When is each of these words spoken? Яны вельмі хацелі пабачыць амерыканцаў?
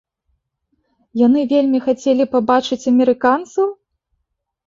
Яны 1.25 1.41
вельмі 1.51 1.79
хацелі 1.87 2.25
пабачыць 2.33 2.79
амерыканцаў? 2.93 3.67